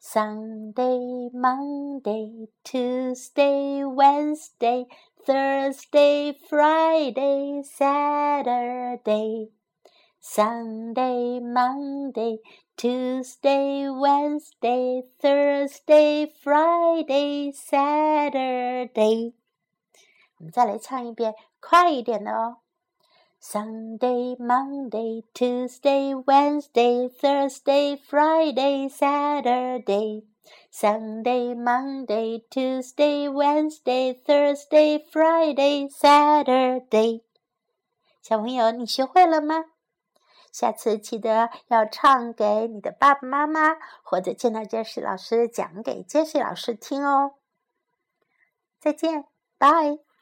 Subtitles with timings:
[0.00, 4.86] ：Sunday, Monday, Tuesday, Wednesday,
[5.26, 9.50] Thursday, Friday, Saturday.
[10.22, 12.40] Sunday, Monday,
[12.76, 19.39] Tuesday, Wednesday, Thursday, Friday, Saturday.
[20.40, 22.56] 我们再来唱一遍，快一点的哦。
[23.42, 30.24] Sunday, Monday, Tuesday, Wednesday, Thursday, Friday, Saturday.
[30.72, 37.22] Sunday, Monday, Tuesday, Wednesday, Thursday, Friday, Saturday.
[38.22, 39.66] 小朋友，你学会了吗？
[40.50, 47.34] 下次记得要唱给你的爸爸妈妈，或者见到杰西老师讲给杰西老师听哦。
[48.80, 49.26] 再见，
[49.58, 49.98] 拜。